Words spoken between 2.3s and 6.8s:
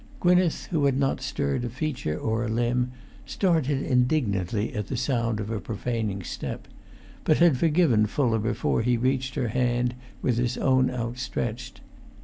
a limb, started indignantly at the sound of a profaning step;